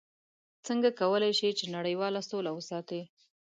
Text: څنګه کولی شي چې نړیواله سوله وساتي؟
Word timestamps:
څنګه 0.65 0.89
کولی 0.99 1.31
شي 1.39 1.49
چې 1.57 1.65
نړیواله 1.75 2.21
سوله 2.29 2.51
وساتي؟ 2.53 3.01